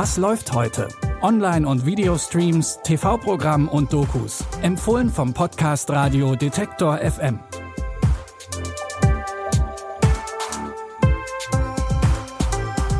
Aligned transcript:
Was 0.00 0.16
läuft 0.16 0.52
heute? 0.52 0.86
Online- 1.22 1.66
und 1.66 1.84
Videostreams, 1.84 2.78
TV-Programm 2.84 3.66
und 3.66 3.92
Dokus. 3.92 4.44
Empfohlen 4.62 5.10
vom 5.10 5.34
Podcast 5.34 5.90
Radio 5.90 6.36
Detektor 6.36 6.98
FM. 6.98 7.40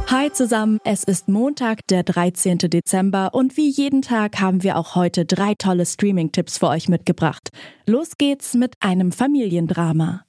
Hi 0.09 0.33
zusammen, 0.33 0.81
es 0.83 1.05
ist 1.05 1.29
Montag, 1.29 1.87
der 1.87 2.03
13. 2.03 2.59
Dezember 2.59 3.33
und 3.33 3.57
wie 3.57 3.71
jeden 3.71 4.03
Tag 4.03 4.41
haben 4.41 4.65
wir 4.65 4.77
auch 4.77 4.97
heute 4.97 5.25
drei 5.25 5.55
tolle 5.55 5.87
Streaming-Tipps 5.87 6.59
für 6.59 6.67
euch 6.67 6.89
mitgebracht. 6.89 7.51
Los 7.87 8.19
geht's 8.19 8.55
mit 8.55 8.75
einem 8.81 9.13
Familiendrama. 9.13 10.25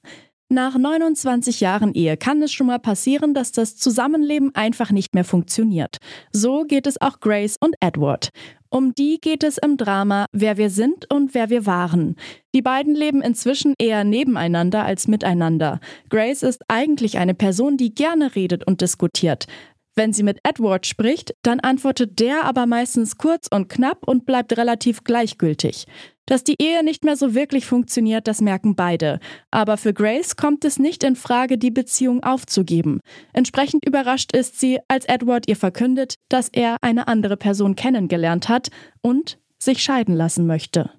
Nach 0.52 0.76
29 0.76 1.60
Jahren 1.60 1.94
Ehe 1.94 2.16
kann 2.16 2.42
es 2.42 2.50
schon 2.50 2.66
mal 2.66 2.80
passieren, 2.80 3.34
dass 3.34 3.52
das 3.52 3.76
Zusammenleben 3.76 4.52
einfach 4.56 4.90
nicht 4.90 5.14
mehr 5.14 5.22
funktioniert. 5.22 5.98
So 6.32 6.64
geht 6.64 6.88
es 6.88 7.00
auch 7.00 7.20
Grace 7.20 7.56
und 7.60 7.76
Edward. 7.78 8.30
Um 8.68 8.92
die 8.92 9.20
geht 9.20 9.44
es 9.44 9.58
im 9.58 9.76
Drama 9.76 10.26
Wer 10.32 10.56
wir 10.56 10.70
sind 10.70 11.08
und 11.08 11.34
wer 11.34 11.50
wir 11.50 11.66
waren. 11.66 12.16
Die 12.52 12.62
beiden 12.62 12.96
leben 12.96 13.22
inzwischen 13.22 13.74
eher 13.78 14.02
nebeneinander 14.02 14.84
als 14.84 15.06
miteinander. 15.06 15.78
Grace 16.08 16.42
ist 16.42 16.64
eigentlich 16.66 17.18
eine 17.18 17.34
Person, 17.34 17.76
die 17.76 17.94
gerne 17.94 18.34
redet 18.34 18.66
und 18.66 18.80
diskutiert. 18.80 19.46
Wenn 19.94 20.12
sie 20.12 20.24
mit 20.24 20.40
Edward 20.42 20.84
spricht, 20.84 21.32
dann 21.42 21.60
antwortet 21.60 22.18
der 22.18 22.44
aber 22.44 22.66
meistens 22.66 23.18
kurz 23.18 23.46
und 23.48 23.68
knapp 23.68 23.98
und 24.04 24.26
bleibt 24.26 24.56
relativ 24.56 25.04
gleichgültig. 25.04 25.86
Dass 26.30 26.44
die 26.44 26.62
Ehe 26.62 26.84
nicht 26.84 27.04
mehr 27.04 27.16
so 27.16 27.34
wirklich 27.34 27.66
funktioniert, 27.66 28.28
das 28.28 28.40
merken 28.40 28.76
beide. 28.76 29.18
Aber 29.50 29.76
für 29.76 29.92
Grace 29.92 30.36
kommt 30.36 30.64
es 30.64 30.78
nicht 30.78 31.02
in 31.02 31.16
Frage, 31.16 31.58
die 31.58 31.72
Beziehung 31.72 32.22
aufzugeben. 32.22 33.00
Entsprechend 33.32 33.84
überrascht 33.84 34.30
ist 34.32 34.60
sie, 34.60 34.78
als 34.86 35.06
Edward 35.06 35.48
ihr 35.48 35.56
verkündet, 35.56 36.14
dass 36.28 36.48
er 36.48 36.76
eine 36.82 37.08
andere 37.08 37.36
Person 37.36 37.74
kennengelernt 37.74 38.48
hat 38.48 38.68
und 39.02 39.38
sich 39.58 39.82
scheiden 39.82 40.14
lassen 40.14 40.46
möchte. 40.46 40.90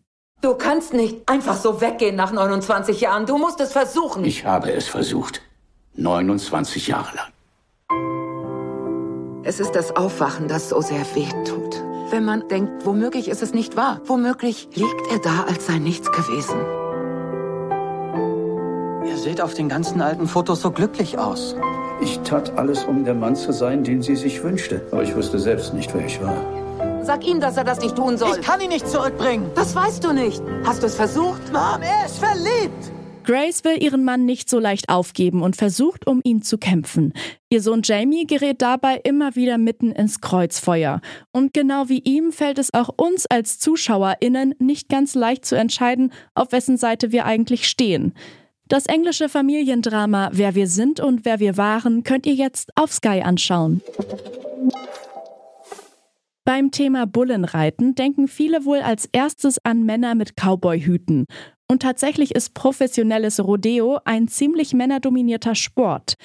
Du 0.42 0.56
kannst 0.56 0.94
nicht 0.94 1.30
einfach 1.30 1.56
so 1.56 1.80
weggehen 1.80 2.18
nach 2.18 2.34
29 2.34 3.00
Jahren. 3.00 3.26
Du 3.26 3.38
musst 3.38 3.62
es 3.62 3.72
versuchen. 3.72 4.26
Ich 4.26 4.44
habe 4.45 4.73
es 4.73 4.90
versucht. 4.90 5.42
29 5.95 6.88
Jahre 6.88 7.16
lang. 7.16 7.32
Es 9.45 9.62
ist 9.62 9.72
das 9.72 9.95
Aufwachen, 9.95 10.50
das 10.50 10.68
so 10.68 10.82
sehr 10.82 11.06
weh 11.16 11.30
tut. 11.45 11.91
Wenn 12.12 12.26
man 12.26 12.45
denkt, 12.50 12.86
womöglich 12.86 13.30
ist 13.30 13.42
es 13.42 13.54
nicht 13.54 13.78
wahr. 13.78 14.02
Womöglich 14.04 14.67
liegt 14.73 15.12
er 15.12 15.20
da, 15.20 15.45
als 15.48 15.66
sei 15.67 15.80
nichts 15.80 16.12
gewesen. 16.12 16.59
Ihr 19.08 19.17
seht 19.17 19.40
auf 19.40 19.54
den 19.54 19.70
ganzen 19.70 20.02
alten 20.02 20.28
Fotos 20.28 20.62
so 20.62 20.72
glücklich 20.72 21.17
aus. 21.17 21.56
Ich 22.02 22.20
tat 22.20 22.58
alles, 22.58 22.84
um 22.84 23.06
der 23.06 23.14
Mann 23.14 23.38
zu 23.38 23.54
sein, 23.54 23.86
den 23.86 24.02
sie 24.02 24.17
sich 24.17 24.44
wünschte. 24.44 24.86
Aber 24.92 25.04
ich 25.04 25.16
wusste 25.16 25.39
selbst 25.39 25.73
nicht, 25.73 25.94
wer 25.94 26.06
ich 26.06 26.22
war. 26.22 26.36
Sag 27.04 27.26
ihm, 27.26 27.39
dass 27.39 27.56
er 27.56 27.64
das 27.64 27.80
nicht 27.80 27.95
tun 27.95 28.17
soll. 28.17 28.36
Ich 28.38 28.45
kann 28.45 28.59
ihn 28.59 28.70
nicht 28.70 28.89
zurückbringen. 28.89 29.50
Das 29.56 29.73
weißt 29.73 30.04
du 30.04 30.12
nicht. 30.12 30.44
Hast 30.66 30.84
du 30.84 30.88
es 30.88 30.95
versucht? 30.95 31.42
Mom, 31.54 31.82
er 31.82 32.06
ist 32.08 32.20
verliebt. 32.20 32.92
Grace 33.23 33.64
will 33.64 33.81
ihren 33.81 34.03
Mann 34.03 34.25
nicht 34.25 34.50
so 34.50 34.59
leicht 34.59 34.89
aufgeben 34.89 35.41
und 35.44 35.55
versucht, 35.55 36.08
um 36.08 36.22
ihn 36.23 36.41
zu 36.41 36.58
kämpfen. 36.58 37.14
Ihr 37.50 37.61
Sohn 37.61 37.81
Jamie 37.83 38.25
gerät 38.25 38.61
dabei 38.61 39.00
immer 39.03 39.36
wieder 39.36 39.58
mitten 39.58 39.91
ins 39.91 40.22
Kreuzfeuer. 40.22 41.02
Und 41.31 41.53
genau 41.53 41.89
wie 41.89 41.99
ihm 41.99 42.31
fällt 42.31 42.58
es 42.58 42.73
auch 42.73 42.89
uns 42.97 43.25
als 43.25 43.59
ZuschauerInnen 43.59 44.55
nicht 44.59 44.89
ganz 44.89 45.16
leicht 45.16 45.45
zu 45.45 45.55
entscheiden, 45.55 46.11
auf 46.33 46.52
wessen 46.52 46.77
Seite 46.77 47.11
wir 47.11 47.25
eigentlich 47.25 47.67
stehen. 47.67 48.14
Das 48.67 48.86
englische 48.86 49.27
Familiendrama 49.27 50.30
Wer 50.31 50.55
wir 50.55 50.67
sind 50.67 50.99
und 50.99 51.25
wer 51.25 51.39
wir 51.39 51.58
waren 51.58 52.03
könnt 52.03 52.25
ihr 52.25 52.36
jetzt 52.36 52.72
auf 52.75 52.94
Sky 52.94 53.22
anschauen. 53.22 53.81
Beim 56.44 56.72
Thema 56.72 57.05
Bullenreiten 57.05 57.94
denken 57.95 58.27
viele 58.27 58.65
wohl 58.65 58.80
als 58.80 59.08
erstes 59.11 59.58
an 59.64 59.83
Männer 59.83 60.15
mit 60.15 60.36
Cowboyhüten. 60.36 61.27
Und 61.71 61.83
tatsächlich 61.83 62.36
ist 62.36 62.54
professionelles 62.54 63.42
Rodeo 63.42 63.99
ein 64.04 64.27
ziemlich 64.27 64.73
männerdominierter 64.73 65.55
Sport. 65.55 66.15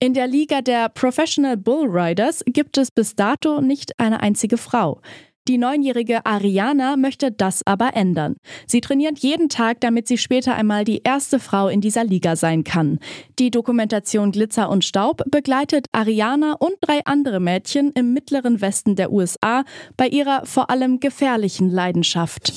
In 0.00 0.12
der 0.12 0.26
Liga 0.26 0.60
der 0.60 0.88
Professional 0.88 1.56
Bull 1.56 1.86
Riders 1.88 2.42
gibt 2.46 2.76
es 2.78 2.90
bis 2.90 3.14
dato 3.14 3.60
nicht 3.60 3.92
eine 4.00 4.18
einzige 4.18 4.58
Frau. 4.58 5.00
Die 5.46 5.56
neunjährige 5.56 6.26
Ariana 6.26 6.96
möchte 6.96 7.30
das 7.30 7.64
aber 7.64 7.94
ändern. 7.94 8.34
Sie 8.66 8.80
trainiert 8.80 9.20
jeden 9.20 9.48
Tag, 9.48 9.80
damit 9.82 10.08
sie 10.08 10.18
später 10.18 10.56
einmal 10.56 10.84
die 10.84 11.02
erste 11.04 11.38
Frau 11.38 11.68
in 11.68 11.80
dieser 11.80 12.02
Liga 12.02 12.34
sein 12.34 12.64
kann. 12.64 12.98
Die 13.38 13.52
Dokumentation 13.52 14.32
Glitzer 14.32 14.68
und 14.68 14.84
Staub 14.84 15.22
begleitet 15.30 15.86
Ariana 15.92 16.54
und 16.58 16.74
drei 16.80 17.02
andere 17.04 17.38
Mädchen 17.38 17.92
im 17.92 18.12
mittleren 18.12 18.60
Westen 18.60 18.96
der 18.96 19.12
USA 19.12 19.62
bei 19.96 20.08
ihrer 20.08 20.44
vor 20.44 20.70
allem 20.70 20.98
gefährlichen 20.98 21.70
Leidenschaft. 21.70 22.52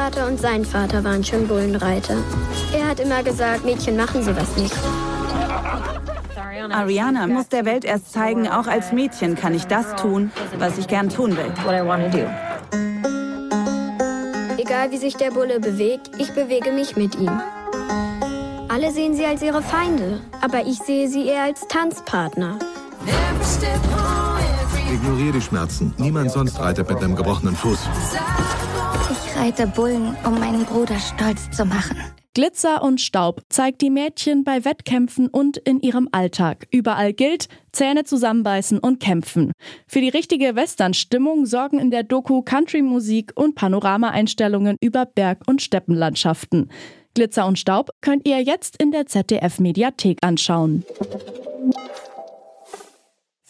Vater 0.00 0.28
und 0.28 0.40
sein 0.40 0.64
Vater 0.64 1.04
waren 1.04 1.22
schon 1.22 1.46
Bullenreiter. 1.46 2.16
Er 2.72 2.88
hat 2.88 3.00
immer 3.00 3.22
gesagt, 3.22 3.66
Mädchen 3.66 3.98
machen 3.98 4.22
sowas 4.22 4.56
nicht. 4.56 4.74
Ariana 6.72 7.26
muss 7.26 7.48
der 7.48 7.66
Welt 7.66 7.84
erst 7.84 8.10
zeigen, 8.10 8.48
auch 8.48 8.66
als 8.66 8.92
Mädchen 8.92 9.36
kann 9.36 9.54
ich 9.54 9.66
das 9.66 9.96
tun, 9.96 10.32
was 10.58 10.78
ich 10.78 10.86
gern 10.86 11.10
tun 11.10 11.36
will. 11.36 11.52
Egal 14.56 14.90
wie 14.90 14.96
sich 14.96 15.16
der 15.16 15.32
Bulle 15.32 15.60
bewegt, 15.60 16.12
ich 16.16 16.32
bewege 16.32 16.72
mich 16.72 16.96
mit 16.96 17.16
ihm. 17.16 17.38
Alle 18.70 18.92
sehen 18.92 19.14
sie 19.14 19.26
als 19.26 19.42
ihre 19.42 19.60
Feinde, 19.60 20.22
aber 20.40 20.64
ich 20.64 20.78
sehe 20.78 21.10
sie 21.10 21.26
eher 21.26 21.42
als 21.42 21.68
Tanzpartner. 21.68 22.58
Ignoriere 24.90 25.32
die 25.32 25.42
Schmerzen. 25.42 25.92
Niemand 25.98 26.32
sonst 26.32 26.58
reitet 26.58 26.88
mit 26.88 26.98
einem 27.02 27.16
gebrochenen 27.16 27.54
Fuß. 27.54 27.80
Ich 29.40 29.46
reite 29.46 29.66
Bullen, 29.68 30.14
um 30.26 30.38
meinen 30.38 30.66
Bruder 30.66 30.98
stolz 30.98 31.50
zu 31.50 31.64
machen. 31.64 31.96
Glitzer 32.34 32.82
und 32.82 33.00
Staub 33.00 33.40
zeigt 33.48 33.80
die 33.80 33.88
Mädchen 33.88 34.44
bei 34.44 34.66
Wettkämpfen 34.66 35.28
und 35.28 35.56
in 35.56 35.80
ihrem 35.80 36.10
Alltag. 36.12 36.66
Überall 36.70 37.14
gilt, 37.14 37.48
Zähne 37.72 38.04
zusammenbeißen 38.04 38.78
und 38.78 39.00
kämpfen. 39.00 39.52
Für 39.86 40.02
die 40.02 40.10
richtige 40.10 40.56
Western-Stimmung 40.56 41.46
sorgen 41.46 41.78
in 41.78 41.90
der 41.90 42.02
Doku 42.02 42.42
Country-Musik 42.42 43.32
und 43.34 43.54
Panoramaeinstellungen 43.54 44.76
über 44.82 45.06
Berg- 45.06 45.48
und 45.48 45.62
Steppenlandschaften. 45.62 46.70
Glitzer 47.14 47.46
und 47.46 47.58
Staub 47.58 47.88
könnt 48.02 48.28
ihr 48.28 48.42
jetzt 48.42 48.76
in 48.76 48.92
der 48.92 49.06
ZDF-Mediathek 49.06 50.18
anschauen. 50.20 50.84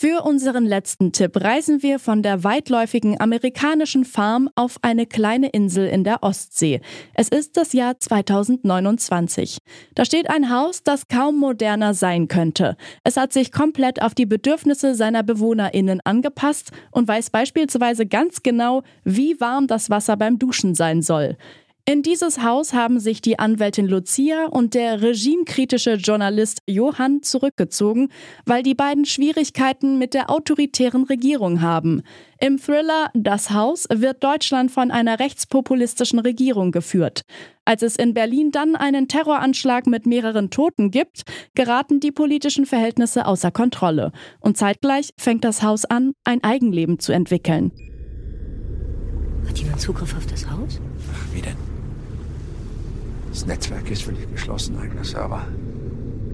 Für 0.03 0.23
unseren 0.23 0.65
letzten 0.65 1.13
Tipp 1.13 1.37
reisen 1.37 1.83
wir 1.83 1.99
von 1.99 2.23
der 2.23 2.43
weitläufigen 2.43 3.21
amerikanischen 3.21 4.07
Farm 4.07 4.49
auf 4.55 4.79
eine 4.81 5.05
kleine 5.05 5.51
Insel 5.51 5.87
in 5.89 6.05
der 6.05 6.23
Ostsee. 6.23 6.81
Es 7.13 7.29
ist 7.29 7.59
das 7.59 7.75
Jahr 7.75 8.01
2029. 8.01 9.59
Da 9.95 10.07
steht 10.07 10.31
ein 10.31 10.49
Haus, 10.49 10.83
das 10.83 11.09
kaum 11.09 11.37
moderner 11.39 11.93
sein 11.93 12.29
könnte. 12.29 12.79
Es 13.05 13.19
hat 13.19 13.35
sich 13.35 13.53
komplett 13.53 14.01
auf 14.01 14.15
die 14.15 14.25
Bedürfnisse 14.25 14.95
seiner 14.95 15.23
BewohnerInnen 15.23 16.01
angepasst 16.03 16.71
und 16.93 17.07
weiß 17.07 17.29
beispielsweise 17.29 18.07
ganz 18.07 18.43
genau, 18.43 18.83
wie 19.05 19.39
warm 19.39 19.67
das 19.67 19.91
Wasser 19.91 20.17
beim 20.17 20.39
Duschen 20.39 20.75
sein 20.75 21.03
soll. 21.03 21.37
In 21.87 22.03
dieses 22.03 22.43
Haus 22.43 22.75
haben 22.75 23.01
sich 23.01 23.23
die 23.23 23.39
Anwältin 23.39 23.87
Lucia 23.87 24.47
und 24.47 24.75
der 24.75 25.01
regimekritische 25.01 25.95
Journalist 25.95 26.61
Johann 26.67 27.23
zurückgezogen, 27.23 28.11
weil 28.45 28.63
die 28.63 28.75
beiden 28.75 29.07
Schwierigkeiten 29.07 29.99
mit 29.99 30.13
der 30.13 30.31
autoritären 30.31 31.05
Regierung 31.05 31.63
haben. 31.63 32.03
Im 32.39 32.59
Thriller 32.59 33.11
Das 33.15 33.51
Haus 33.51 33.87
wird 33.91 34.23
Deutschland 34.23 34.71
von 34.71 34.91
einer 34.91 35.19
rechtspopulistischen 35.21 36.19
Regierung 36.19 36.71
geführt. 36.71 37.23
Als 37.65 37.83
es 37.83 37.97
in 37.97 38.15
Berlin 38.15 38.51
dann 38.51 38.77
einen 38.77 39.09
Terroranschlag 39.09 39.87
mit 39.87 40.07
mehreren 40.07 40.51
Toten 40.51 40.91
gibt, 40.91 41.23
geraten 41.55 41.99
die 41.99 42.13
politischen 42.13 42.67
Verhältnisse 42.67 43.27
außer 43.27 43.51
Kontrolle. 43.51 44.13
Und 44.41 44.59
zeitgleich 44.59 45.11
fängt 45.19 45.45
das 45.45 45.63
Haus 45.63 45.87
an, 45.87 46.13
ein 46.25 46.45
Eigenleben 46.45 46.99
zu 46.99 47.13
entwickeln. 47.13 47.73
Hat 49.51 49.59
jemand 49.59 49.81
Zugriff 49.81 50.17
auf 50.17 50.27
das 50.27 50.49
Haus? 50.49 50.79
Ach, 51.13 51.35
wie 51.35 51.41
denn? 51.41 51.57
Das 53.31 53.45
Netzwerk 53.47 53.91
ist 53.91 54.05
völlig 54.05 54.31
geschlossen, 54.31 54.79
eigener 54.79 55.03
Server. 55.03 55.43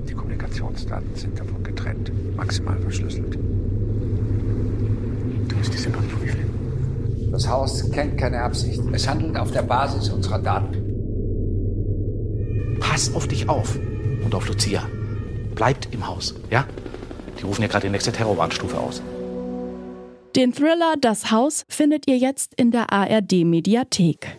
Die 0.07 0.13
Kommunikationsdaten 0.13 1.15
sind 1.15 1.41
davon 1.41 1.65
getrennt, 1.65 2.13
maximal 2.37 2.79
verschlüsselt. 2.79 3.39
Du 5.49 5.57
musst 5.57 5.75
es 5.75 5.87
überprüfen. 5.87 6.41
Das 7.33 7.49
Haus 7.49 7.91
kennt 7.91 8.19
keine 8.19 8.43
Absicht. 8.43 8.83
Es 8.93 9.09
handelt 9.09 9.39
auf 9.39 9.51
der 9.51 9.63
Basis 9.63 10.11
unserer 10.11 10.39
Daten. 10.39 10.77
Pass 12.81 13.15
auf 13.15 13.27
dich 13.29 13.49
auf 13.49 13.79
und 14.23 14.35
auf 14.35 14.47
Lucia. 14.47 14.83
Bleibt 15.55 15.89
im 15.95 16.07
Haus, 16.07 16.35
ja? 16.51 16.67
Die 17.41 17.45
rufen 17.45 17.63
ja 17.63 17.69
gerade 17.69 17.87
die 17.87 17.93
nächste 17.93 18.13
Terrorwarnstufe 18.13 18.79
aus. 18.79 19.01
Den 20.37 20.53
Thriller 20.53 20.95
Das 21.01 21.31
Haus 21.31 21.65
findet 21.67 22.07
ihr 22.07 22.19
jetzt 22.19 22.53
in 22.57 22.71
der 22.71 22.93
ARD 22.93 23.47
Mediathek. 23.47 24.37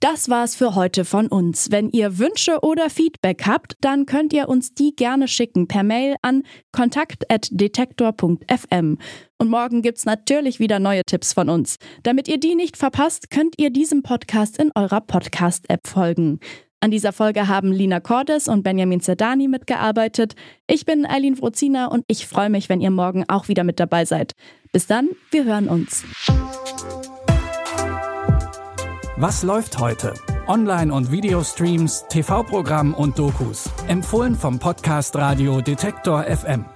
Das 0.00 0.30
war's 0.30 0.54
für 0.54 0.74
heute 0.74 1.04
von 1.04 1.26
uns. 1.26 1.70
Wenn 1.70 1.90
ihr 1.90 2.18
Wünsche 2.18 2.60
oder 2.62 2.88
Feedback 2.88 3.46
habt, 3.46 3.74
dann 3.82 4.06
könnt 4.06 4.32
ihr 4.32 4.48
uns 4.48 4.72
die 4.72 4.96
gerne 4.96 5.28
schicken 5.28 5.68
per 5.68 5.82
Mail 5.82 6.16
an 6.22 6.44
kontakt@detektor.fm. 6.72 8.96
Und 9.36 9.50
morgen 9.50 9.82
gibt's 9.82 10.06
natürlich 10.06 10.58
wieder 10.58 10.78
neue 10.78 11.02
Tipps 11.04 11.34
von 11.34 11.50
uns. 11.50 11.76
Damit 12.04 12.28
ihr 12.28 12.40
die 12.40 12.54
nicht 12.54 12.78
verpasst, 12.78 13.30
könnt 13.30 13.56
ihr 13.58 13.68
diesem 13.68 14.02
Podcast 14.02 14.58
in 14.58 14.72
eurer 14.74 15.02
Podcast-App 15.02 15.86
folgen. 15.86 16.40
An 16.80 16.90
dieser 16.90 17.12
Folge 17.12 17.48
haben 17.48 17.72
Lina 17.72 18.00
Cordes 18.00 18.48
und 18.48 18.62
Benjamin 18.62 19.00
Zerdani 19.00 19.48
mitgearbeitet. 19.48 20.34
Ich 20.66 20.84
bin 20.84 21.06
Eileen 21.06 21.36
Frozina 21.36 21.86
und 21.86 22.04
ich 22.06 22.26
freue 22.26 22.50
mich, 22.50 22.68
wenn 22.68 22.80
ihr 22.80 22.90
morgen 22.90 23.24
auch 23.28 23.48
wieder 23.48 23.64
mit 23.64 23.80
dabei 23.80 24.04
seid. 24.04 24.32
Bis 24.72 24.86
dann, 24.86 25.08
wir 25.30 25.44
hören 25.44 25.68
uns. 25.68 26.04
Was 29.16 29.42
läuft 29.42 29.78
heute? 29.78 30.12
Online- 30.46 30.92
und 30.92 31.10
Videostreams, 31.10 32.04
TV-Programm 32.08 32.92
und 32.92 33.18
Dokus. 33.18 33.70
Empfohlen 33.88 34.34
vom 34.34 34.58
Podcast 34.58 35.16
Radio 35.16 35.62
Detektor 35.62 36.24
FM. 36.24 36.66